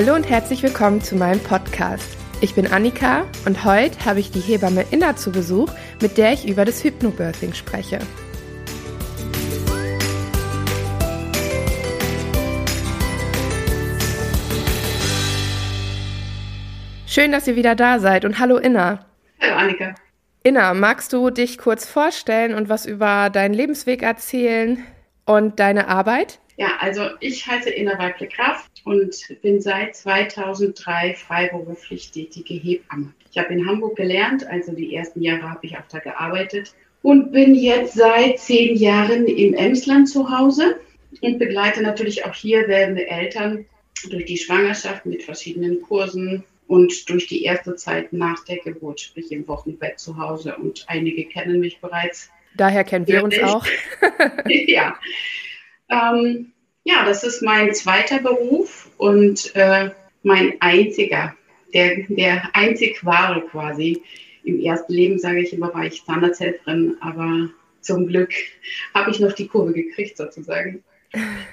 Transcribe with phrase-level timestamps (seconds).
[0.00, 2.16] Hallo und herzlich willkommen zu meinem Podcast.
[2.40, 6.46] Ich bin Annika und heute habe ich die Hebamme Inna zu Besuch, mit der ich
[6.46, 7.98] über das Hypnobirthing spreche.
[17.08, 19.04] Schön, dass ihr wieder da seid und hallo Inna.
[19.40, 19.96] Hallo Annika.
[20.44, 24.78] Inna, magst du dich kurz vorstellen und was über deinen Lebensweg erzählen
[25.24, 26.38] und deine Arbeit?
[26.58, 33.14] Ja, also ich heiße Inna Weible-Kraft und bin seit 2003 freiberuflich tätige Hebamme.
[33.30, 37.32] Ich habe in Hamburg gelernt, also die ersten Jahre habe ich auch da gearbeitet und
[37.32, 40.80] bin jetzt seit zehn Jahren im Emsland zu Hause
[41.22, 43.64] und begleite natürlich auch hier werdende Eltern
[44.10, 49.32] durch die Schwangerschaft mit verschiedenen Kursen, und durch die erste Zeit nach der Geburt, sprich
[49.32, 50.54] im Wochenbett zu Hause.
[50.56, 52.30] Und einige kennen mich bereits.
[52.56, 53.66] Daher kennen wir uns auch.
[54.46, 54.94] ja.
[55.90, 56.52] Ähm,
[56.84, 59.90] ja, das ist mein zweiter Beruf und äh,
[60.22, 61.34] mein einziger,
[61.74, 64.02] der, der einzig wahre quasi.
[64.44, 68.32] Im ersten Leben, sage ich immer, war ich Zahnarzthelferin, aber zum Glück
[68.94, 70.82] habe ich noch die Kurve gekriegt sozusagen.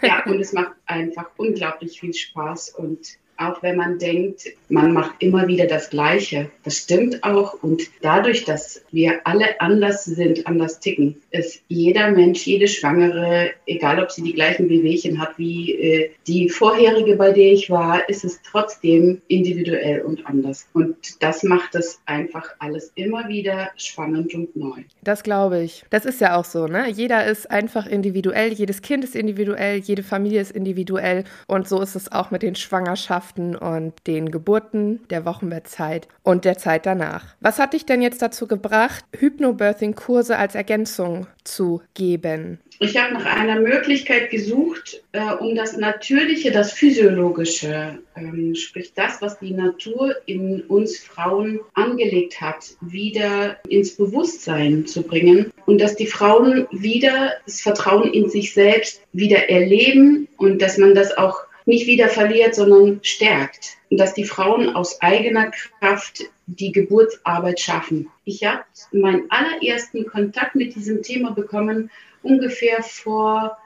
[0.01, 5.15] Ja, und es macht einfach unglaublich viel Spaß und auch wenn man denkt, man macht
[5.19, 6.49] immer wieder das Gleiche.
[6.63, 7.61] Das stimmt auch.
[7.61, 14.01] Und dadurch, dass wir alle anders sind, anders ticken, ist jeder Mensch, jede Schwangere, egal
[14.01, 18.23] ob sie die gleichen Wehwehchen hat wie äh, die vorherige, bei der ich war, ist
[18.23, 20.67] es trotzdem individuell und anders.
[20.73, 24.81] Und das macht es einfach alles immer wieder spannend und neu.
[25.03, 25.83] Das glaube ich.
[25.89, 26.89] Das ist ja auch so, ne?
[26.89, 31.25] Jeder ist einfach individuell, jedes Kind ist individuell, jede Familie ist individuell.
[31.47, 36.45] Und so ist es auch mit den Schwangerschaften Schwangerschaften und den Geburten, der Wochenbettzeit und
[36.45, 37.35] der Zeit danach.
[37.39, 42.59] Was hat dich denn jetzt dazu gebracht, Hypnobirthing-Kurse als Ergänzung zu geben?
[42.79, 49.21] Ich habe nach einer Möglichkeit gesucht, äh, um das Natürliche, das Physiologische, ähm, sprich das,
[49.21, 55.95] was die Natur in uns Frauen angelegt hat, wieder ins Bewusstsein zu bringen und dass
[55.95, 61.44] die Frauen wieder das Vertrauen in sich selbst wieder erleben und dass man das auch
[61.65, 63.77] nicht wieder verliert, sondern stärkt.
[63.89, 68.09] Und dass die Frauen aus eigener Kraft die Geburtsarbeit schaffen.
[68.23, 71.89] Ich habe meinen allerersten Kontakt mit diesem Thema bekommen
[72.21, 73.57] ungefähr vor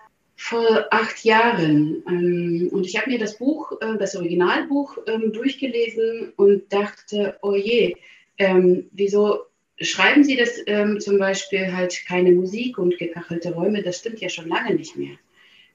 [0.41, 2.01] vor acht Jahren.
[2.07, 7.55] Ähm, und ich habe mir das Buch, äh, das Originalbuch ähm, durchgelesen und dachte, oh
[7.55, 7.97] je,
[8.37, 9.39] ähm, wieso
[9.81, 10.59] schreiben Sie das
[11.03, 13.81] zum Beispiel halt keine Musik und gekachelte Räume?
[13.81, 15.15] Das stimmt ja schon lange nicht mehr.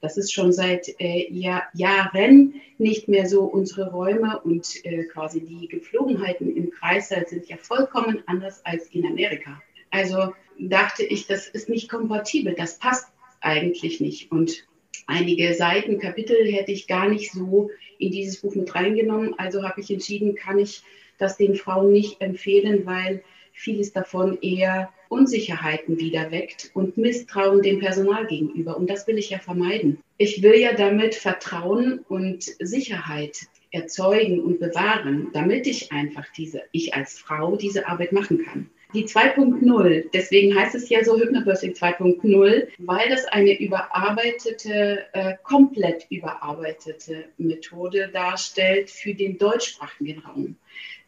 [0.01, 3.45] Das ist schon seit äh, Jahr, Jahren nicht mehr so.
[3.45, 9.07] Unsere Räume und äh, quasi die Geflogenheiten im Kreißsaal sind ja vollkommen anders als in
[9.07, 9.63] Amerika.
[9.91, 13.09] Also dachte ich, das ist nicht kompatibel, das passt
[13.41, 14.31] eigentlich nicht.
[14.33, 14.67] Und
[15.07, 19.39] einige Seiten, Kapitel hätte ich gar nicht so in dieses Buch mit reingenommen.
[19.39, 20.83] Also habe ich entschieden, kann ich
[21.19, 23.23] das den Frauen nicht empfehlen, weil
[23.55, 28.77] vieles davon eher Unsicherheiten wieder weckt und Misstrauen dem Personal gegenüber.
[28.77, 29.99] Und das will ich ja vermeiden.
[30.19, 36.95] Ich will ja damit Vertrauen und Sicherheit erzeugen und bewahren, damit ich einfach diese, ich
[36.95, 38.71] als Frau diese Arbeit machen kann.
[38.93, 46.07] Die 2.0, deswegen heißt es ja so Hypnobirthing 2.0, weil das eine überarbeitete, äh, komplett
[46.11, 50.57] überarbeitete Methode darstellt für den deutschsprachigen Raum.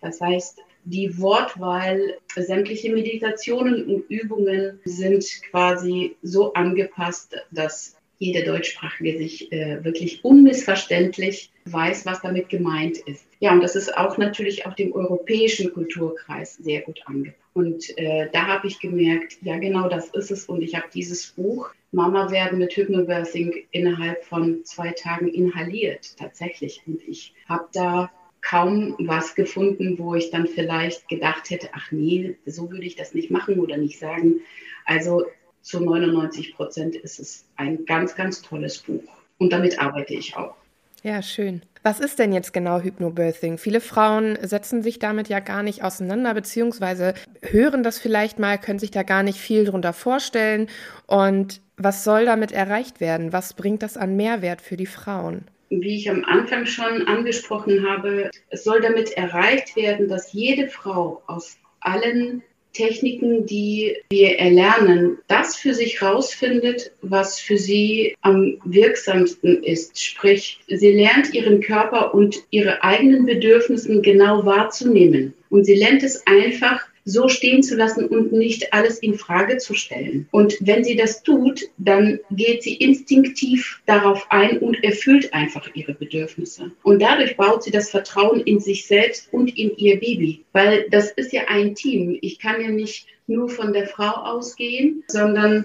[0.00, 9.18] Das heißt, die Wortwahl, sämtliche Meditationen und Übungen sind quasi so angepasst, dass jeder Deutschsprachige
[9.18, 13.26] sich äh, wirklich unmissverständlich weiß, was damit gemeint ist.
[13.40, 17.42] Ja, und das ist auch natürlich auch dem europäischen Kulturkreis sehr gut angepasst.
[17.52, 20.44] Und äh, da habe ich gemerkt, ja genau das ist es.
[20.44, 26.82] Und ich habe dieses Buch Mama werden mit Hypnobirthing innerhalb von zwei Tagen inhaliert, tatsächlich.
[26.86, 28.10] Und ich habe da
[28.48, 33.14] kaum was gefunden, wo ich dann vielleicht gedacht hätte, ach nee, so würde ich das
[33.14, 34.40] nicht machen oder nicht sagen.
[34.84, 35.26] Also
[35.62, 39.02] zu 99 Prozent ist es ein ganz, ganz tolles Buch.
[39.38, 40.54] Und damit arbeite ich auch.
[41.02, 41.62] Ja, schön.
[41.82, 43.58] Was ist denn jetzt genau Hypnobirthing?
[43.58, 48.78] Viele Frauen setzen sich damit ja gar nicht auseinander, beziehungsweise hören das vielleicht mal, können
[48.78, 50.68] sich da gar nicht viel drunter vorstellen.
[51.06, 53.32] Und was soll damit erreicht werden?
[53.32, 55.46] Was bringt das an Mehrwert für die Frauen?
[55.70, 61.22] Wie ich am Anfang schon angesprochen habe, es soll damit erreicht werden, dass jede Frau
[61.26, 62.42] aus allen
[62.76, 70.02] Techniken, die wir erlernen, das für sich rausfindet, was für sie am wirksamsten ist.
[70.02, 75.32] Sprich, sie lernt ihren Körper und ihre eigenen Bedürfnisse genau wahrzunehmen.
[75.48, 79.74] Und sie lernt es einfach, so stehen zu lassen und nicht alles in Frage zu
[79.74, 80.28] stellen.
[80.32, 85.94] Und wenn sie das tut, dann geht sie instinktiv darauf ein und erfüllt einfach ihre
[85.94, 86.72] Bedürfnisse.
[86.82, 91.12] Und dadurch baut sie das Vertrauen in sich selbst und in ihr Baby, weil das
[91.12, 92.18] ist ja ein Team.
[92.20, 95.64] Ich kann ja nicht nur von der Frau ausgehen, sondern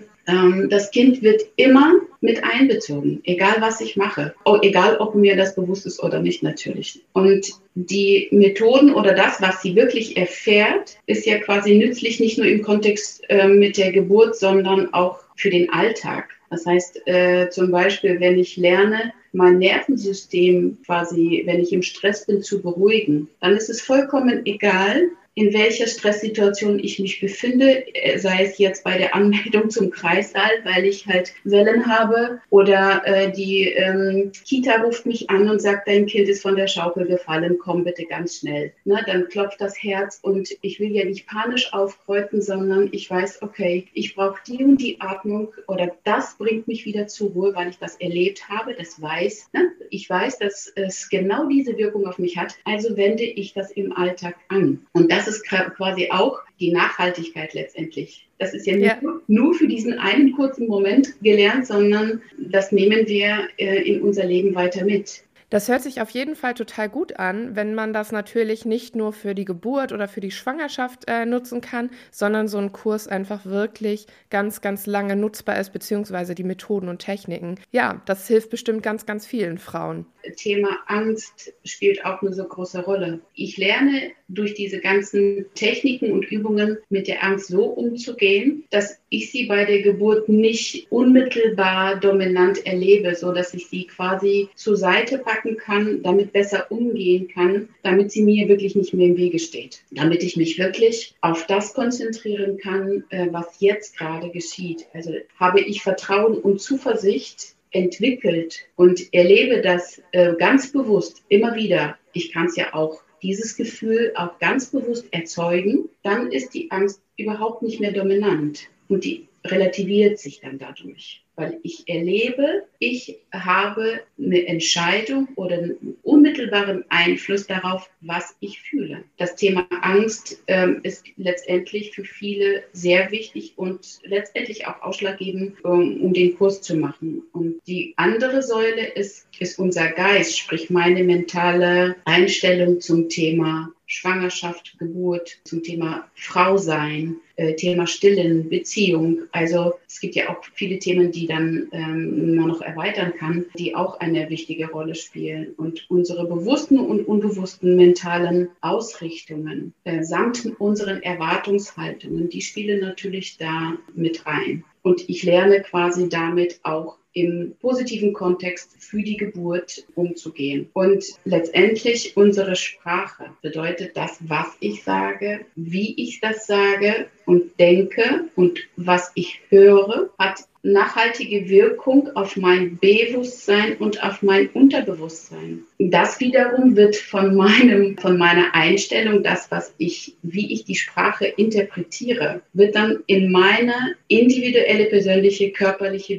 [0.70, 5.56] das Kind wird immer mit einbezogen, egal was ich mache, oh, egal ob mir das
[5.56, 7.02] bewusst ist oder nicht natürlich.
[7.14, 12.48] Und die Methoden oder das, was sie wirklich erfährt, ist ja quasi nützlich nicht nur
[12.48, 16.30] im Kontext äh, mit der Geburt, sondern auch für den Alltag.
[16.50, 22.26] Das heißt äh, zum Beispiel, wenn ich lerne, mein Nervensystem quasi, wenn ich im Stress
[22.26, 28.20] bin, zu beruhigen, dann ist es vollkommen egal, in welcher Stresssituation ich mich befinde, äh,
[28.20, 33.32] sei es jetzt bei der Anmeldung zum Kreissaal, weil ich halt Wellen habe, oder äh,
[33.32, 37.58] die ähm, Kita ruft mich an und sagt, dein Kind ist von der Schaukel gefallen,
[37.60, 38.74] komm bitte ganz schnell.
[38.84, 43.42] Na, dann klopft das Herz und ich will ja nicht panisch aufkreuzen, sondern ich weiß,
[43.42, 47.70] okay, ich brauche die und die Atmung oder das bringt mich wieder zur Ruhe, weil
[47.70, 49.50] ich das erlebt habe, das weiß.
[49.54, 49.72] Ne?
[49.90, 53.96] Ich weiß, dass es genau diese Wirkung auf mich hat, also wende ich das im
[53.96, 54.86] Alltag an.
[54.92, 58.28] Und das das ist quasi auch die Nachhaltigkeit letztendlich.
[58.40, 58.98] Das ist ja, ja.
[59.02, 64.26] Nur, nur, für diesen einen kurzen Moment gelernt, sondern das nehmen wir äh, in unser
[64.26, 65.24] Leben weiter mit.
[65.52, 69.12] Das hört sich auf jeden Fall total gut an, wenn man das natürlich nicht nur
[69.12, 73.46] für die Geburt oder für die Schwangerschaft äh, nutzen kann, sondern so ein Kurs einfach
[73.46, 77.60] wirklich ganz, ganz lange nutzbar ist, beziehungsweise die Methoden und Techniken.
[77.72, 80.06] Ja, das hilft bestimmt ganz, ganz vielen Frauen.
[80.36, 83.22] Thema Angst spielt auch eine so große Rolle.
[83.36, 89.32] Ich lerne durch diese ganzen Techniken und Übungen mit der Angst so umzugehen, dass ich
[89.32, 95.18] sie bei der Geburt nicht unmittelbar dominant erlebe, so dass ich sie quasi zur Seite
[95.18, 99.84] packen kann, damit besser umgehen kann, damit sie mir wirklich nicht mehr im Wege steht,
[99.92, 104.86] damit ich mich wirklich auf das konzentrieren kann, äh, was jetzt gerade geschieht.
[104.94, 108.68] Also habe ich Vertrauen und Zuversicht entwickelt.
[108.76, 111.98] Und erlebe das äh, ganz bewusst immer wieder.
[112.14, 117.02] Ich kann es ja auch dieses Gefühl auch ganz bewusst erzeugen, dann ist die Angst
[117.18, 118.68] überhaupt nicht mehr dominant.
[118.88, 125.98] Und die relativiert sich dann dadurch weil ich erlebe, ich habe eine Entscheidung oder einen
[126.04, 129.04] unmittelbaren Einfluss darauf, was ich fühle.
[129.18, 136.02] Das Thema Angst ähm, ist letztendlich für viele sehr wichtig und letztendlich auch ausschlaggebend, um,
[136.02, 137.24] um den Kurs zu machen.
[137.34, 144.80] Und die andere Säule ist, ist unser Geist, sprich meine mentale Einstellung zum Thema Schwangerschaft,
[144.80, 149.24] Geburt, zum Thema Frau sein, äh, Thema Stillen, Beziehung.
[149.34, 153.76] Also es gibt ja auch viele Themen, die dann ähm, man noch erweitern kann, die
[153.76, 155.54] auch eine wichtige Rolle spielen.
[155.58, 163.74] Und unsere bewussten und unbewussten mentalen Ausrichtungen äh, samt unseren Erwartungshaltungen, die spielen natürlich da
[163.94, 164.64] mit rein.
[164.84, 170.70] Und ich lerne quasi damit auch im positiven Kontext für die Geburt umzugehen.
[170.74, 178.26] Und letztendlich unsere Sprache bedeutet das, was ich sage, wie ich das sage und denke
[178.36, 185.64] und was ich höre, hat nachhaltige Wirkung auf mein Bewusstsein und auf mein Unterbewusstsein.
[185.80, 191.26] Das wiederum wird von meinem, von meiner Einstellung, das, was ich, wie ich die Sprache
[191.26, 196.18] interpretiere, wird dann in meine individuelle, persönliche, körperliche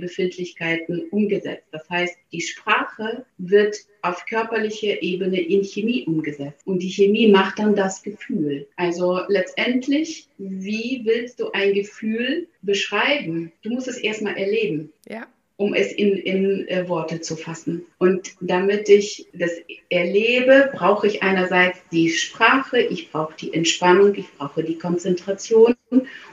[0.87, 1.67] Befindlichkeiten umgesetzt.
[1.71, 6.67] Das heißt, die Sprache wird auf körperlicher Ebene in Chemie umgesetzt.
[6.67, 8.67] Und die Chemie macht dann das Gefühl.
[8.77, 13.53] Also letztendlich, wie willst du ein Gefühl beschreiben?
[13.63, 14.93] Du musst es erstmal erleben.
[15.09, 15.27] Ja
[15.59, 17.85] um es in, in äh, Worte zu fassen.
[17.99, 19.53] Und damit ich das
[19.91, 25.77] erlebe, brauche ich einerseits die Sprache, ich brauche die Entspannung, ich brauche die Konzentration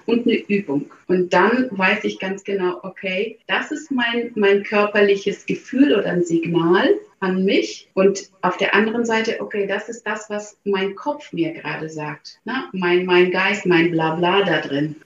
[0.07, 0.89] und eine Übung.
[1.09, 6.23] Und dann weiß ich ganz genau, okay, das ist mein, mein körperliches Gefühl oder ein
[6.23, 6.87] Signal
[7.19, 11.51] an mich und auf der anderen Seite, okay, das ist das, was mein Kopf mir
[11.51, 12.65] gerade sagt, ne?
[12.73, 14.97] mein, mein Geist, mein Blabla da drin.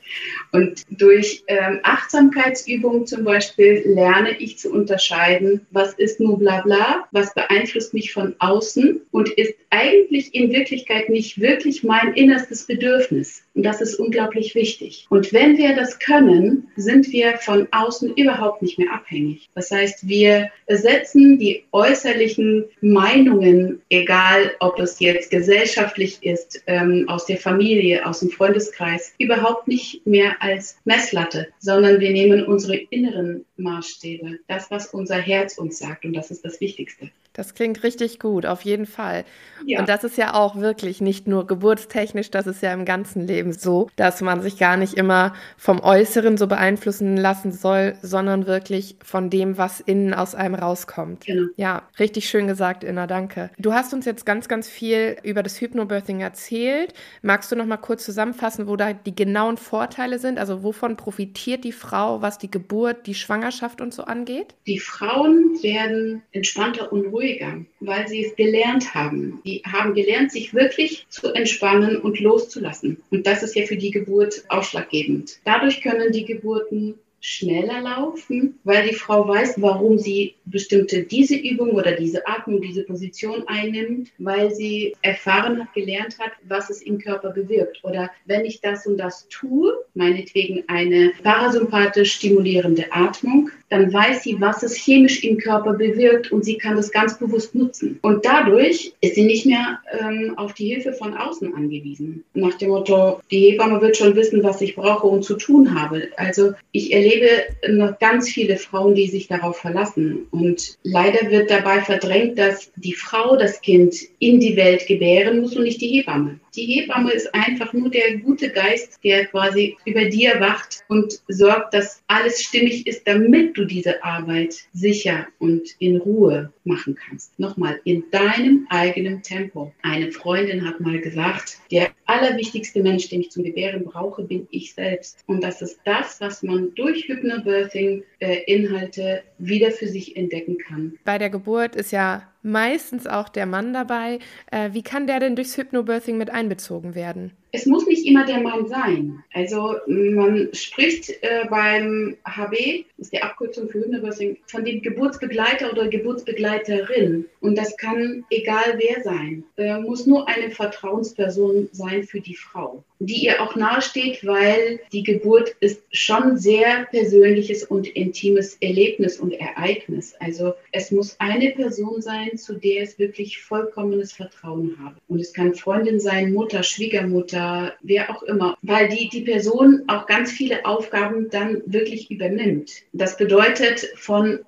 [0.51, 7.33] Und durch ähm, Achtsamkeitsübungen zum Beispiel lerne ich zu unterscheiden, was ist nur Blabla, was
[7.33, 13.42] beeinflusst mich von außen und ist eigentlich in Wirklichkeit nicht wirklich mein innerstes Bedürfnis.
[13.55, 15.05] Und das ist unglaublich wichtig.
[15.09, 19.49] Und wenn wir das können, sind wir von außen überhaupt nicht mehr abhängig.
[19.53, 27.27] Das heißt, wir setzen die äußerlichen Meinungen, egal ob es jetzt gesellschaftlich ist, ähm, aus
[27.27, 33.45] der Familie, aus dem Freundeskreis, überhaupt nicht mehr als Messlatte, sondern wir nehmen unsere inneren
[33.57, 36.05] Maßstäbe, das, was unser Herz uns sagt.
[36.05, 37.11] Und das ist das Wichtigste.
[37.33, 39.25] Das klingt richtig gut, auf jeden Fall.
[39.65, 39.79] Ja.
[39.79, 43.53] Und das ist ja auch wirklich nicht nur geburtstechnisch, das ist ja im ganzen Leben
[43.53, 48.97] so, dass man sich gar nicht immer vom Äußeren so beeinflussen lassen soll, sondern wirklich
[49.03, 51.25] von dem, was innen aus einem rauskommt.
[51.25, 51.47] Genau.
[51.55, 53.49] Ja, richtig schön gesagt, Inna, danke.
[53.57, 56.93] Du hast uns jetzt ganz, ganz viel über das Hypnobirthing erzählt.
[57.23, 60.37] Magst du noch mal kurz zusammenfassen, wo da die genauen Vorteile sind?
[60.37, 64.53] Also wovon profitiert die Frau, was die Geburt, die Schwangerschaft und so angeht?
[64.67, 69.41] Die Frauen werden entspannter und ruhiger ruhiger, weil sie es gelernt haben.
[69.45, 73.01] Die haben gelernt, sich wirklich zu entspannen und loszulassen.
[73.11, 75.39] Und das ist ja für die Geburt ausschlaggebend.
[75.45, 81.71] Dadurch können die Geburten schneller laufen, weil die Frau weiß, warum sie bestimmte diese Übung
[81.71, 86.97] oder diese Atmung, diese Position einnimmt, weil sie erfahren hat, gelernt hat, was es im
[86.97, 87.79] Körper bewirkt.
[87.83, 94.39] Oder wenn ich das und das tue, meinetwegen eine parasympathisch stimulierende Atmung, dann weiß sie,
[94.39, 97.97] was es chemisch im Körper bewirkt und sie kann das ganz bewusst nutzen.
[98.03, 102.23] Und dadurch ist sie nicht mehr ähm, auf die Hilfe von außen angewiesen.
[102.35, 106.09] Nach dem Motto, die Hebamme wird schon wissen, was ich brauche und zu tun habe.
[106.17, 107.27] Also ich erlebe
[107.67, 110.27] noch ganz viele Frauen, die sich darauf verlassen.
[110.29, 115.55] Und leider wird dabei verdrängt, dass die Frau das Kind in die Welt gebären muss
[115.55, 116.39] und nicht die Hebamme.
[116.55, 121.73] Die Hebamme ist einfach nur der gute Geist, der quasi über dir wacht und sorgt,
[121.73, 127.39] dass alles stimmig ist, damit du diese Arbeit sicher und in Ruhe machen kannst.
[127.39, 129.73] Nochmal, in deinem eigenen Tempo.
[129.81, 134.75] Eine Freundin hat mal gesagt, der allerwichtigste Mensch, den ich zum Gebären brauche, bin ich
[134.75, 135.23] selbst.
[135.25, 140.99] Und das ist das, was man durch Hypnobirthing-Inhalte äh, wieder für sich entdecken kann.
[141.03, 144.19] Bei der Geburt ist ja meistens auch der Mann dabei.
[144.51, 147.31] Äh, wie kann der denn durchs Hypnobirthing mit einbezogen werden?
[147.55, 149.23] Es muss nicht immer der Mann sein.
[149.31, 155.71] Also man spricht äh, beim HB, das ist die Abkürzung für Hypnobirthing, von dem Geburtsbegleiter
[155.71, 157.25] oder Geburtsbegleiterin.
[157.41, 159.43] Und das kann egal wer sein.
[159.57, 165.03] Äh, muss nur eine Vertrauensperson sein für die Frau, die ihr auch nahesteht, weil die
[165.03, 170.15] Geburt ist schon sehr persönliches und intimes Erlebnis und Ereignis.
[170.19, 174.95] Also es muss eine Person sein, zu der es wirklich vollkommenes Vertrauen habe.
[175.07, 177.42] Und es kann Freundin sein, Mutter, Schwiegermutter,
[177.81, 182.71] wer auch immer, weil die, die Person auch ganz viele Aufgaben dann wirklich übernimmt.
[182.93, 184.39] Das bedeutet von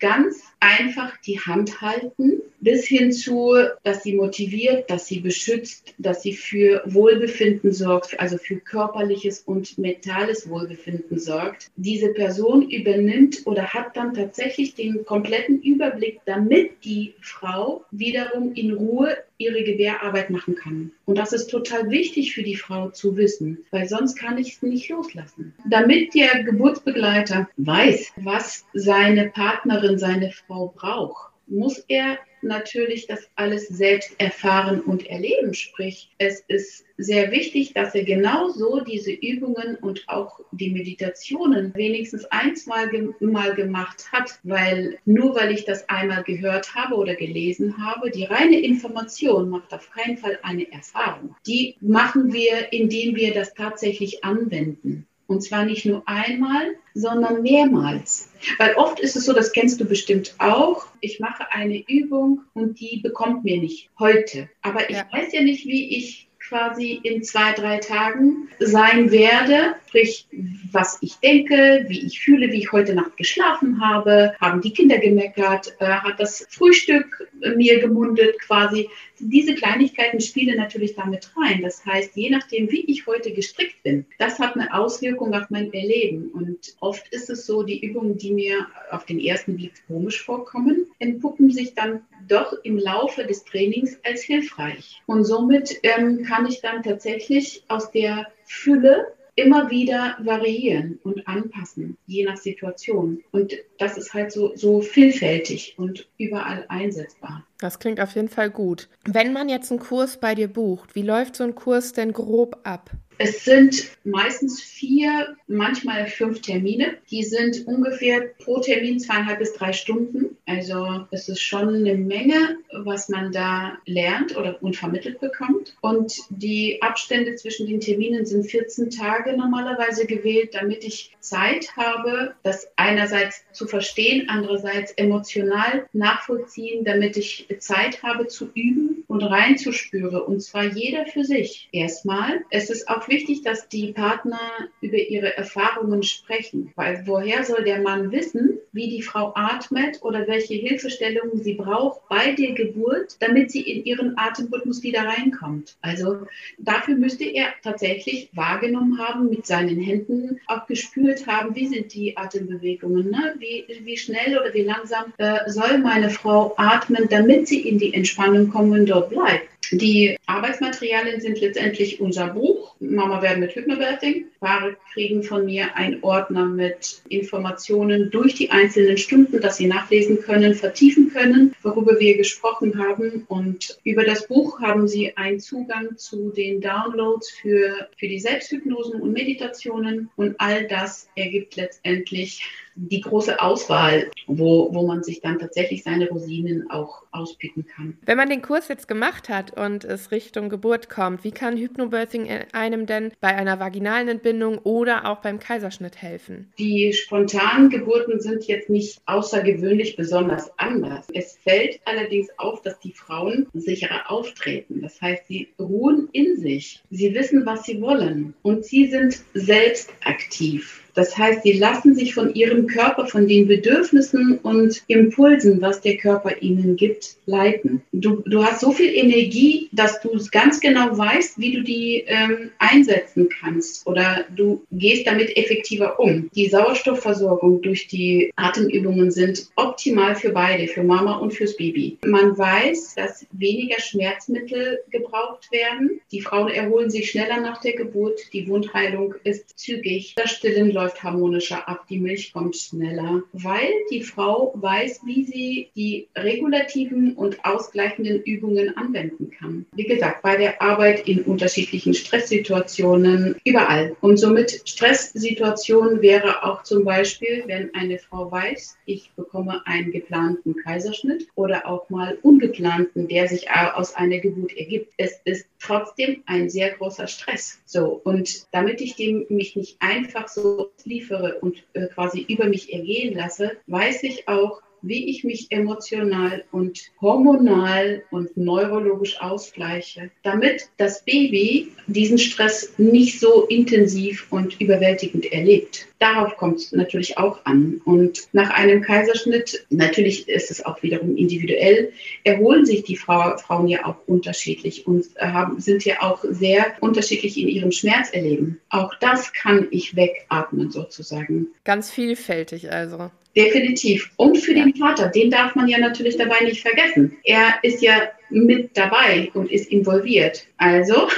[0.00, 6.22] ganz einfach die Hand halten, bis hin zu, dass sie motiviert, dass sie beschützt, dass
[6.22, 11.70] sie für Wohlbefinden sorgt, also für körperliches und mentales Wohlbefinden sorgt.
[11.76, 18.72] Diese Person übernimmt oder hat dann tatsächlich den kompletten Überblick, damit die Frau wiederum in
[18.72, 20.92] Ruhe ihre Gebärarbeit machen kann.
[21.06, 24.62] Und das ist total wichtig für die Frau zu wissen, weil sonst kann ich es
[24.62, 25.54] nicht loslassen.
[25.68, 29.32] Damit der Geburtsbegleiter weiß, was seine
[29.64, 35.54] Partnerin, seine Frau braucht, muss er natürlich das alles selbst erfahren und erleben.
[35.54, 42.26] Sprich, es ist sehr wichtig, dass er genauso diese Übungen und auch die Meditationen wenigstens
[42.26, 42.90] ein, zwei
[43.20, 48.24] Mal gemacht hat, weil nur weil ich das einmal gehört habe oder gelesen habe, die
[48.24, 51.34] reine Information macht auf keinen Fall eine Erfahrung.
[51.46, 55.06] Die machen wir, indem wir das tatsächlich anwenden.
[55.26, 58.30] Und zwar nicht nur einmal, sondern mehrmals.
[58.58, 62.78] Weil oft ist es so, das kennst du bestimmt auch, ich mache eine Übung und
[62.78, 64.50] die bekommt mir nicht heute.
[64.62, 65.06] Aber ich ja.
[65.10, 69.74] weiß ja nicht, wie ich quasi in zwei, drei Tagen sein werde.
[69.88, 70.26] Sprich,
[70.72, 74.98] was ich denke, wie ich fühle, wie ich heute Nacht geschlafen habe, haben die Kinder
[74.98, 78.88] gemeckert, äh, hat das Frühstück mir gemundet quasi.
[79.20, 81.62] Diese Kleinigkeiten spielen natürlich damit rein.
[81.62, 85.72] Das heißt, je nachdem, wie ich heute gestrickt bin, das hat eine Auswirkung auf mein
[85.72, 86.30] Erleben.
[86.32, 90.86] Und oft ist es so, die Übungen, die mir auf den ersten Blick komisch vorkommen,
[90.98, 95.02] entpuppen sich dann doch im Laufe des Trainings als hilfreich.
[95.06, 101.96] Und somit ähm, kann ich dann tatsächlich aus der Fülle immer wieder variieren und anpassen,
[102.06, 103.22] je nach Situation.
[103.32, 107.44] Und das ist halt so, so vielfältig und überall einsetzbar.
[107.58, 108.88] Das klingt auf jeden Fall gut.
[109.04, 112.60] Wenn man jetzt einen Kurs bei dir bucht, wie läuft so ein Kurs denn grob
[112.64, 112.90] ab?
[113.18, 116.98] Es sind meistens vier, manchmal fünf Termine.
[117.10, 120.36] Die sind ungefähr pro Termin zweieinhalb bis drei Stunden.
[120.46, 125.76] Also es ist schon eine Menge, was man da lernt oder unvermittelt bekommt.
[125.80, 132.34] Und die Abstände zwischen den Terminen sind 14 Tage normalerweise gewählt, damit ich Zeit habe,
[132.42, 140.20] das einerseits zu verstehen, andererseits emotional nachvollziehen, damit ich Zeit habe zu üben und reinzuspüren.
[140.20, 141.68] Und zwar jeder für sich.
[141.72, 142.42] Erstmal.
[142.50, 144.40] Es ist auch wichtig, dass die Partner
[144.80, 146.72] über ihre Erfahrungen sprechen.
[146.76, 152.08] Weil woher soll der Mann wissen, wie die Frau atmet oder welche Hilfestellungen sie braucht
[152.08, 155.76] bei der Geburt, damit sie in ihren Atemrhythmus wieder reinkommt.
[155.80, 156.26] Also
[156.58, 162.16] dafür müsste er tatsächlich wahrgenommen haben, mit seinen Händen auch gespürt haben, wie sind die
[162.16, 163.34] Atembewegungen, ne?
[163.38, 167.94] wie, wie schnell oder wie langsam äh, soll meine Frau atmen, damit sie in die
[167.94, 169.48] Entspannung kommen und dort bleibt.
[169.70, 174.26] Die Arbeitsmaterialien sind letztendlich unser Buch, Mama werden mit Hypnobirthing.
[174.40, 180.20] Paare kriegen von mir einen Ordner mit Informationen durch die einzelnen Stunden, dass sie nachlesen
[180.20, 183.24] können, vertiefen können, worüber wir gesprochen haben.
[183.28, 189.00] Und über das Buch haben sie einen Zugang zu den Downloads für, für die Selbsthypnosen
[189.00, 190.10] und Meditationen.
[190.16, 192.44] Und all das ergibt letztendlich
[192.76, 197.98] die große Auswahl, wo, wo man sich dann tatsächlich seine Rosinen auch auspicken kann.
[198.04, 202.28] Wenn man den Kurs jetzt gemacht hat und es Richtung Geburt kommt, wie kann Hypnobirthing
[202.52, 206.52] einem denn bei einer vaginalen Entbindung oder auch beim Kaiserschnitt helfen?
[206.58, 211.06] Die spontanen Geburten sind jetzt nicht außergewöhnlich besonders anders.
[211.14, 214.80] Es fällt allerdings auf, dass die Frauen sicherer auftreten.
[214.82, 216.82] Das heißt, sie ruhen in sich.
[216.90, 220.83] Sie wissen, was sie wollen und sie sind selbst aktiv.
[220.94, 225.96] Das heißt, sie lassen sich von ihrem Körper, von den Bedürfnissen und Impulsen, was der
[225.96, 227.82] Körper ihnen gibt, leiten.
[227.92, 232.50] Du, du hast so viel Energie, dass du ganz genau weißt, wie du die ähm,
[232.58, 236.30] einsetzen kannst oder du gehst damit effektiver um.
[236.34, 241.98] Die Sauerstoffversorgung durch die Atemübungen sind optimal für beide, für Mama und fürs Baby.
[242.04, 246.00] Man weiß, dass weniger Schmerzmittel gebraucht werden.
[246.12, 248.20] Die Frauen erholen sich schneller nach der Geburt.
[248.32, 250.14] Die Wundheilung ist zügig.
[250.16, 255.24] Das Stillen läuft läuft harmonischer ab, die Milch kommt schneller, weil die Frau weiß, wie
[255.24, 259.64] sie die regulativen und ausgleichenden Übungen anwenden kann.
[259.72, 263.96] Wie gesagt, bei der Arbeit in unterschiedlichen Stresssituationen, überall.
[264.02, 270.54] Und somit Stresssituationen wäre auch zum Beispiel, wenn eine Frau weiß, ich bekomme einen geplanten
[270.56, 274.92] Kaiserschnitt oder auch mal ungeplanten, der sich aus einer Geburt ergibt.
[274.98, 277.58] Es ist trotzdem ein sehr großer Stress.
[277.64, 282.72] So, und damit ich dem mich nicht einfach so liefere und äh, quasi über mich
[282.72, 290.68] ergehen lasse, weiß ich auch, wie ich mich emotional und hormonal und neurologisch ausgleiche, damit
[290.76, 295.86] das Baby diesen Stress nicht so intensiv und überwältigend erlebt.
[295.98, 297.80] Darauf kommt es natürlich auch an.
[297.84, 301.92] Und nach einem Kaiserschnitt, natürlich ist es auch wiederum individuell,
[302.24, 307.40] erholen sich die Frau, Frauen ja auch unterschiedlich und haben, sind ja auch sehr unterschiedlich
[307.40, 308.60] in ihrem Schmerzerleben.
[308.68, 311.48] Auch das kann ich wegatmen sozusagen.
[311.64, 313.10] Ganz vielfältig also.
[313.36, 314.10] Definitiv.
[314.16, 317.16] Und für den Vater, den darf man ja natürlich dabei nicht vergessen.
[317.24, 320.46] Er ist ja mit dabei und ist involviert.
[320.56, 321.08] Also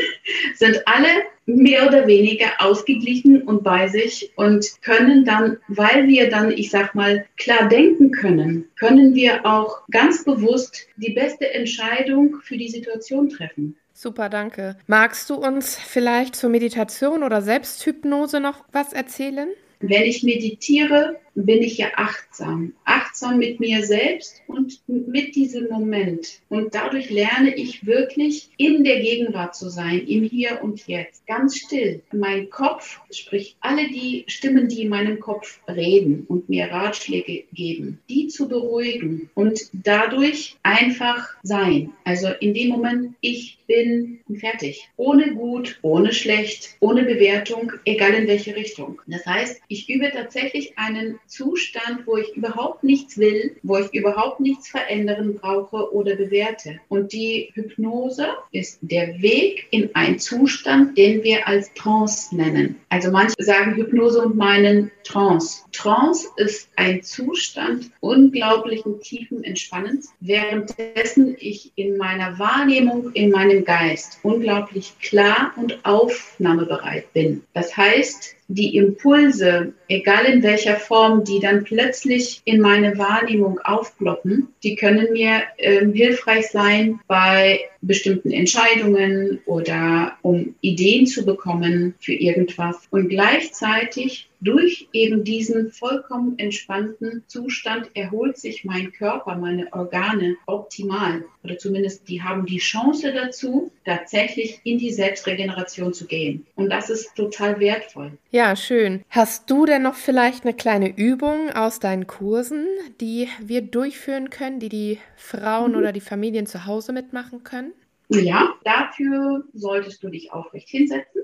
[0.54, 1.08] sind alle
[1.46, 6.94] mehr oder weniger ausgeglichen und bei sich und können dann, weil wir dann, ich sag
[6.94, 13.28] mal, klar denken können, können wir auch ganz bewusst die beste Entscheidung für die Situation
[13.28, 13.76] treffen.
[13.92, 14.76] Super, danke.
[14.86, 19.48] Magst du uns vielleicht zur Meditation oder Selbsthypnose noch was erzählen?
[19.80, 22.72] Wenn ich meditiere, bin ich ja achtsam.
[22.84, 26.40] Achtsam mit mir selbst und mit diesem Moment.
[26.48, 31.26] Und dadurch lerne ich wirklich in der Gegenwart zu sein, im Hier und Jetzt.
[31.26, 32.02] Ganz still.
[32.12, 38.00] Mein Kopf, sprich alle die Stimmen, die in meinem Kopf reden und mir Ratschläge geben,
[38.08, 41.92] die zu beruhigen und dadurch einfach sein.
[42.04, 44.88] Also in dem Moment, ich bin fertig.
[44.96, 49.02] Ohne gut, ohne schlecht, ohne Bewertung, egal in welche Richtung.
[49.06, 54.40] Das heißt, ich übe tatsächlich einen Zustand, wo ich überhaupt nichts will, wo ich überhaupt
[54.40, 56.80] nichts verändern brauche oder bewerte.
[56.88, 62.76] Und die Hypnose ist der Weg in einen Zustand, den wir als Trance nennen.
[62.88, 65.64] Also manche sagen Hypnose und meinen Trance.
[65.72, 74.18] Trance ist ein Zustand unglaublichen tiefen Entspannens, währenddessen ich in meiner Wahrnehmung, in meinem Geist
[74.22, 77.42] unglaublich klar und aufnahmebereit bin.
[77.52, 84.48] Das heißt, die Impulse, egal in welcher Form, die dann plötzlich in meine Wahrnehmung aufploppen,
[84.62, 92.14] die können mir äh, hilfreich sein bei bestimmten Entscheidungen oder um Ideen zu bekommen für
[92.14, 92.76] irgendwas.
[92.90, 101.24] Und gleichzeitig durch eben diesen vollkommen entspannten Zustand erholt sich mein Körper, meine Organe optimal.
[101.42, 106.46] Oder zumindest die haben die Chance dazu, tatsächlich in die Selbstregeneration zu gehen.
[106.54, 108.18] Und das ist total wertvoll.
[108.30, 109.04] Ja, schön.
[109.08, 112.66] Hast du denn noch vielleicht eine kleine Übung aus deinen Kursen,
[113.00, 115.78] die wir durchführen können, die die Frauen mhm.
[115.78, 117.72] oder die Familien zu Hause mitmachen können?
[118.08, 121.22] Ja, dafür solltest du dich aufrecht hinsetzen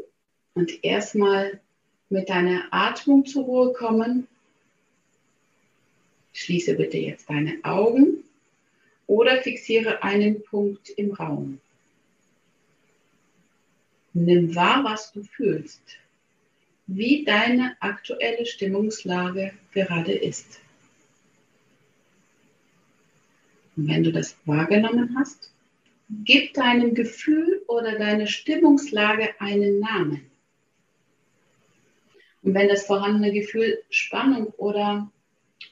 [0.54, 1.60] und erstmal
[2.12, 4.28] mit deiner Atmung zur Ruhe kommen.
[6.34, 8.22] Schließe bitte jetzt deine Augen
[9.06, 11.58] oder fixiere einen Punkt im Raum.
[14.12, 15.80] Nimm wahr, was du fühlst,
[16.86, 20.60] wie deine aktuelle Stimmungslage gerade ist.
[23.74, 25.50] Und wenn du das wahrgenommen hast,
[26.24, 30.31] gib deinem Gefühl oder deiner Stimmungslage einen Namen.
[32.42, 35.10] Und wenn das vorhandene Gefühl Spannung oder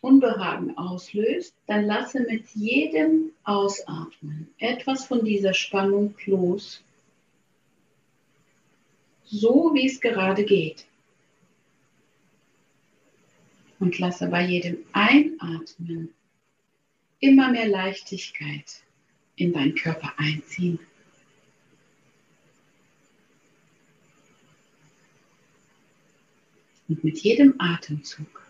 [0.00, 6.82] Unbehagen auslöst, dann lasse mit jedem Ausatmen etwas von dieser Spannung los,
[9.24, 10.86] so wie es gerade geht.
[13.78, 16.14] Und lasse bei jedem Einatmen
[17.18, 18.82] immer mehr Leichtigkeit
[19.36, 20.78] in deinen Körper einziehen.
[26.90, 28.42] Und mit jedem Atemzug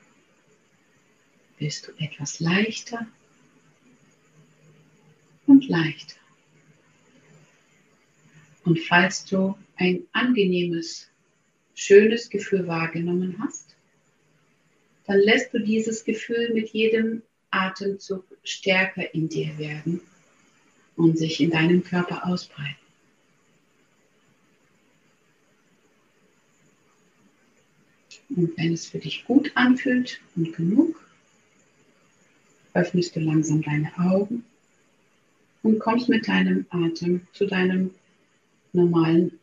[1.58, 3.06] wirst du etwas leichter
[5.46, 6.16] und leichter.
[8.64, 11.10] Und falls du ein angenehmes,
[11.74, 13.76] schönes Gefühl wahrgenommen hast,
[15.04, 20.00] dann lässt du dieses Gefühl mit jedem Atemzug stärker in dir werden
[20.96, 22.79] und sich in deinem Körper ausbreiten.
[28.36, 31.04] Und wenn es für dich gut anfühlt und genug,
[32.74, 34.44] öffnest du langsam deine Augen
[35.62, 37.90] und kommst mit deinem Atem zu deinem
[38.72, 39.38] normalen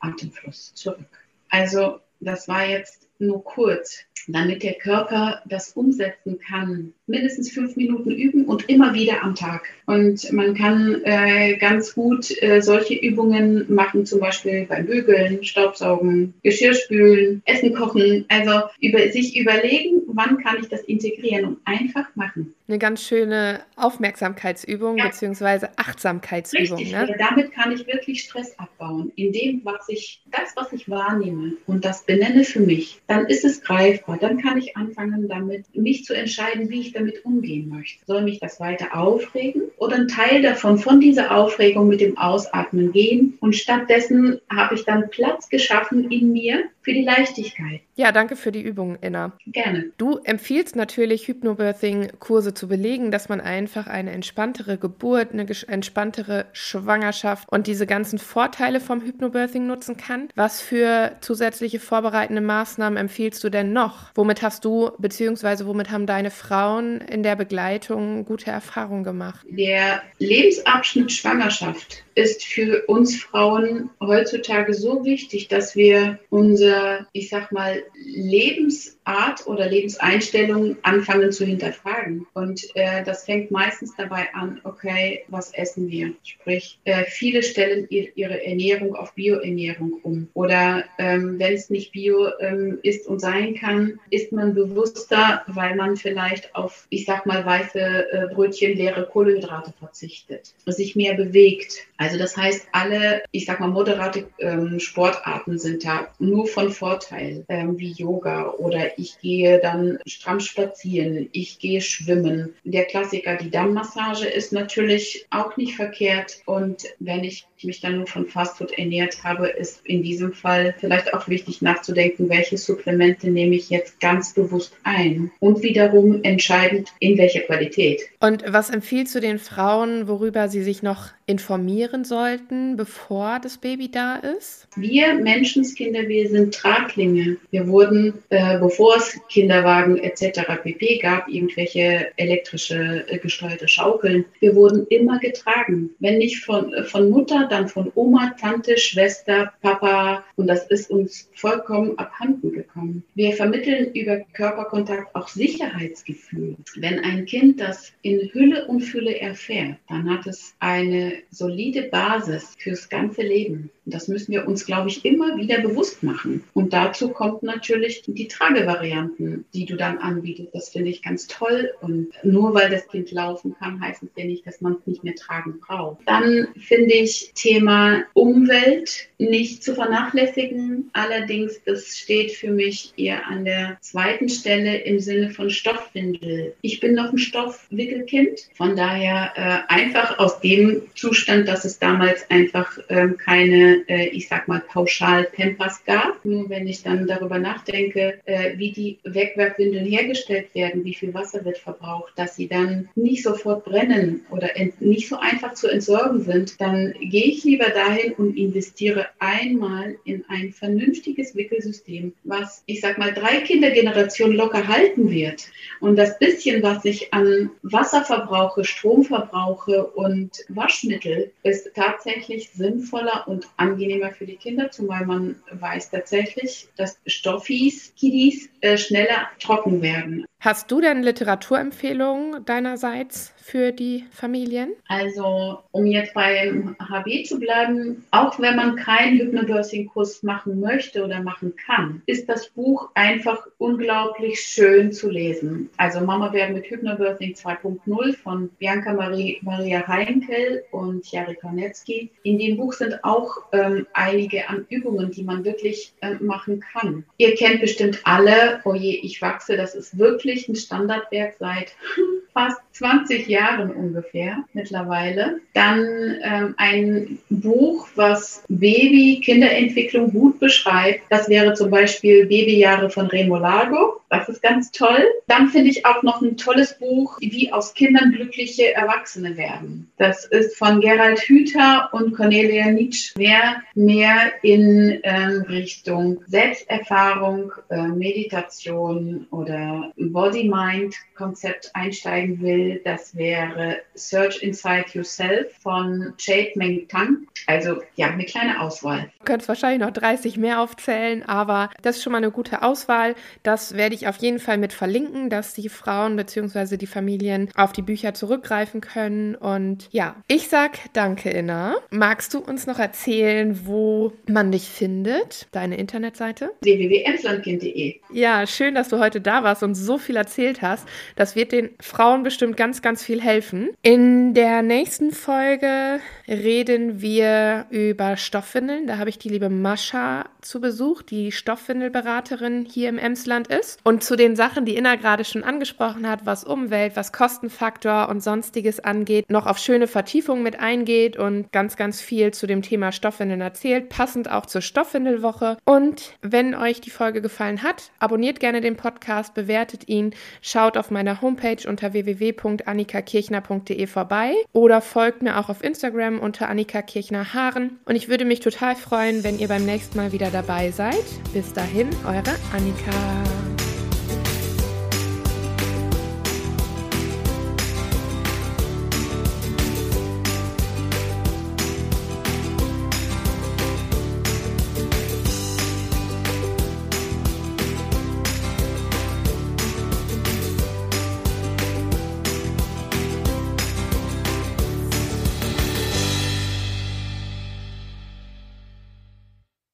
[0.00, 1.06] Atemfluss zurück.
[1.48, 6.92] Also das war jetzt nur kurz damit der Körper das umsetzen kann.
[7.06, 9.62] Mindestens fünf Minuten üben und immer wieder am Tag.
[9.86, 16.34] Und man kann äh, ganz gut äh, solche Übungen machen, zum Beispiel beim Bügeln, Staubsaugen,
[16.42, 18.26] Geschirrspülen, Essen kochen.
[18.28, 22.54] Also über, sich überlegen, wann kann ich das integrieren und einfach machen.
[22.68, 25.06] Eine ganz schöne Aufmerksamkeitsübung ja.
[25.06, 25.68] bzw.
[25.76, 26.76] Achtsamkeitsübung.
[26.76, 27.16] Richtig, ne?
[27.18, 29.10] damit kann ich wirklich Stress abbauen.
[29.16, 33.44] In dem, was ich, das, was ich wahrnehme und das benenne für mich, dann ist
[33.44, 38.04] es greifbar dann kann ich anfangen, damit mich zu entscheiden, wie ich damit umgehen möchte.
[38.06, 42.92] Soll mich das weiter aufregen oder ein Teil davon, von dieser Aufregung mit dem Ausatmen
[42.92, 43.38] gehen?
[43.40, 47.80] Und stattdessen habe ich dann Platz geschaffen in mir für die Leichtigkeit.
[47.96, 49.32] Ja, danke für die Übung, Inna.
[49.46, 49.90] Gerne.
[49.98, 57.46] Du empfiehlst natürlich Hypnobirthing-Kurse zu belegen, dass man einfach eine entspanntere Geburt, eine entspanntere Schwangerschaft
[57.50, 60.28] und diese ganzen Vorteile vom Hypnobirthing nutzen kann.
[60.34, 64.10] Was für zusätzliche vorbereitende Maßnahmen empfiehlst du denn noch?
[64.14, 65.64] Womit hast du bzw.
[65.64, 69.46] womit haben deine Frauen in der Begleitung gute Erfahrungen gemacht?
[69.48, 77.52] Der Lebensabschnitt Schwangerschaft ist für uns Frauen heutzutage so wichtig, dass wir unser, ich sag
[77.52, 82.26] mal, Lebensart oder Lebenseinstellung anfangen zu hinterfragen.
[82.34, 86.12] Und äh, das fängt meistens dabei an, okay, was essen wir?
[86.24, 90.28] Sprich, äh, viele stellen ihr, ihre Ernährung auf Bioernährung um.
[90.34, 95.76] Oder ähm, wenn es nicht Bio ähm, ist und sein kann, ist man bewusster, weil
[95.76, 101.86] man vielleicht auf, ich sag mal, weiße äh, Brötchen, leere Kohlenhydrate verzichtet, sich mehr bewegt.
[101.98, 107.44] Also das heißt, alle, ich sag mal, moderate ähm, Sportarten sind da nur von Vorteil,
[107.48, 112.54] ähm, wie Yoga oder ich gehe dann stramm spazieren, ich gehe schwimmen.
[112.64, 118.06] Der Klassiker, die Dammmassage ist natürlich auch nicht verkehrt und wenn ich mich dann nur
[118.06, 123.54] von Fastfood ernährt habe, ist in diesem Fall vielleicht auch wichtig nachzudenken, welche Supplemente nehme
[123.54, 128.02] ich jetzt ganz bewusst ein und wiederum entscheidend in welcher Qualität.
[128.20, 133.90] Und was empfiehlst du den Frauen, worüber sie sich noch informieren sollten, bevor das Baby
[133.90, 134.66] da ist?
[134.76, 137.36] Wir Menschenskinder, wir sind Traglinge.
[137.50, 140.40] Wir wurden, äh, bevor es Kinderwagen etc.
[140.62, 140.98] pp.
[140.98, 145.90] gab, irgendwelche elektrische äh, gesteuerte Schaukeln, wir wurden immer getragen.
[145.98, 150.24] Wenn nicht von, äh, von Mutter, dann von Oma, Tante, Schwester, Papa.
[150.36, 153.04] Und das ist uns vollkommen abhanden gekommen.
[153.14, 156.56] Wir vermitteln über Körperkontakt auch Sicherheitsgefühl.
[156.76, 162.54] Wenn ein Kind das in Hülle und Fülle erfährt, dann hat es eine solide Basis
[162.58, 163.70] fürs ganze Leben.
[163.88, 166.44] Und das müssen wir uns, glaube ich, immer wieder bewusst machen.
[166.52, 170.54] Und dazu kommt natürlich die Tragevarianten, die du dann anbietest.
[170.54, 171.70] Das finde ich ganz toll.
[171.80, 175.04] Und nur weil das Kind laufen kann, heißt es ja nicht, dass man es nicht
[175.04, 176.02] mehr tragen braucht.
[176.04, 180.90] Dann finde ich Thema Umwelt nicht zu vernachlässigen.
[180.92, 186.54] Allerdings, das steht für mich eher an der zweiten Stelle im Sinne von Stoffwindel.
[186.60, 188.48] Ich bin noch ein Stoffwickelkind.
[188.54, 194.28] Von daher äh, einfach aus dem Zustand, dass es damals einfach ähm, keine, äh, ich
[194.28, 196.24] sag mal, pauschal Pampers gab.
[196.24, 201.44] Nur wenn ich dann darüber nachdenke, äh, wie die Wegwerfwindeln hergestellt werden, wie viel Wasser
[201.44, 206.60] wird verbraucht, dass sie dann nicht sofort brennen oder nicht so einfach zu entsorgen sind,
[206.60, 212.98] dann gehe ich lieber dahin und investiere einmal in ein vernünftiges Wickelsystem, was, ich sag
[212.98, 215.48] mal, drei Kindergenerationen locker halten wird.
[215.80, 223.26] Und das bisschen, was ich an Wasser verbrauche, Strom verbrauche und Waschmittel, ist tatsächlich sinnvoller
[223.26, 223.67] und angenehmer
[224.12, 230.24] für die Kinder, zumal man weiß tatsächlich, dass Stoffis, Kiddies äh, schneller trocken werden.
[230.40, 234.74] Hast du denn Literaturempfehlungen deinerseits für die Familien?
[234.86, 241.20] Also, um jetzt beim HB zu bleiben, auch wenn man keinen Hypnobirthing-Kurs machen möchte oder
[241.22, 245.70] machen kann, ist das Buch einfach unglaublich schön zu lesen.
[245.76, 252.12] Also Mama werden mit Hypnobirthing 2.0 von Bianca Marie, Maria Heinkel und Jari Kornetzki.
[252.22, 257.04] In dem Buch sind auch ähm, einige Übungen, die man wirklich äh, machen kann.
[257.16, 261.72] Ihr kennt bestimmt alle, oh je, ich wachse, das ist wirklich wirklich ein Standardwerk seit
[262.32, 265.40] fast 20 Jahren ungefähr mittlerweile.
[265.54, 271.02] Dann ähm, ein Buch, was Baby, Kinderentwicklung gut beschreibt.
[271.10, 273.97] Das wäre zum Beispiel Babyjahre von Remo Lago.
[274.10, 275.06] Das ist ganz toll.
[275.26, 279.90] Dann finde ich auch noch ein tolles Buch, wie aus Kindern glückliche Erwachsene werden.
[279.98, 283.12] Das ist von Gerald Hüther und Cornelia Nietzsche.
[283.16, 294.42] Wer mehr in ähm, Richtung Selbsterfahrung, äh, Meditation oder Body-Mind-Konzept einsteigen will, das wäre Search
[294.42, 297.26] Inside Yourself von Jade Meng Tang.
[297.46, 299.10] Also ja, eine kleine Auswahl.
[299.18, 303.14] Du könntest wahrscheinlich noch 30 mehr aufzählen, aber das ist schon mal eine gute Auswahl.
[303.42, 306.76] Das werde ich auf jeden Fall mit verlinken, dass die Frauen bzw.
[306.76, 309.34] die Familien auf die Bücher zurückgreifen können.
[309.34, 311.76] Und ja, ich sag danke, Inna.
[311.90, 315.46] Magst du uns noch erzählen, wo man dich findet?
[315.52, 316.50] Deine Internetseite?
[316.62, 318.00] www.emslandkind.de.
[318.12, 320.88] Ja, schön, dass du heute da warst und so viel erzählt hast.
[321.16, 323.70] Das wird den Frauen bestimmt ganz, ganz viel helfen.
[323.82, 328.86] In der nächsten Folge reden wir über Stoffwindeln.
[328.86, 333.80] Da habe ich die liebe Mascha zu Besuch, die Stoffwindelberaterin hier im Emsland ist.
[333.88, 338.22] Und zu den Sachen, die Inna gerade schon angesprochen hat, was Umwelt, was Kostenfaktor und
[338.22, 342.92] sonstiges angeht, noch auf schöne Vertiefungen mit eingeht und ganz, ganz viel zu dem Thema
[342.92, 345.56] Stoffwindeln erzählt, passend auch zur Stoffwindelwoche.
[345.64, 350.90] Und wenn euch die Folge gefallen hat, abonniert gerne den Podcast, bewertet ihn, schaut auf
[350.90, 357.78] meiner Homepage unter www.annikakirchner.de vorbei oder folgt mir auch auf Instagram unter Annika Kirchner Haaren.
[357.86, 361.06] Und ich würde mich total freuen, wenn ihr beim nächsten Mal wieder dabei seid.
[361.32, 363.47] Bis dahin, eure Annika.